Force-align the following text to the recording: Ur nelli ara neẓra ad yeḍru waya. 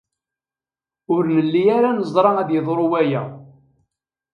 Ur 1.13 1.23
nelli 1.35 1.63
ara 1.77 1.89
neẓra 1.97 2.31
ad 2.41 2.49
yeḍru 2.51 2.85
waya. 2.91 3.23